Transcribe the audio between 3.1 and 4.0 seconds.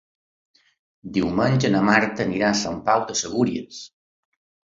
de Segúries.